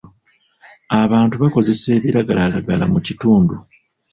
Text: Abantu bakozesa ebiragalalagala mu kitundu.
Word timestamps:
Abantu 1.03 1.35
bakozesa 1.41 1.87
ebiragalalagala 1.97 2.85
mu 2.93 2.99
kitundu. 3.05 3.55